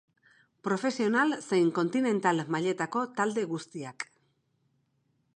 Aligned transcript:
Profesional 0.67 1.33
zein 1.49 1.67
kontinental 1.75 2.41
mailetako 2.55 3.03
talde 3.19 3.43
guztiak. 3.53 4.07